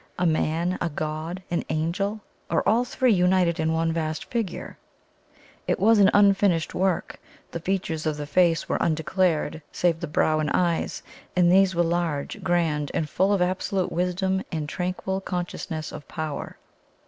[0.17, 0.79] A man?
[0.81, 1.43] a god?
[1.51, 2.21] an angel?
[2.49, 4.79] or all three united in one vast figure?
[5.67, 7.19] It was an unfinished work.
[7.51, 11.03] The features of the face were undeclared, save the brow and eyes;
[11.35, 16.57] and these were large, grand, and full of absolute wisdom and tranquil consciousness of power.